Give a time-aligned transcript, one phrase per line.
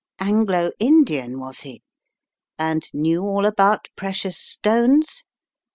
[0.19, 1.83] Anglo Indian, was he?
[2.57, 5.23] And knew all about precious stones?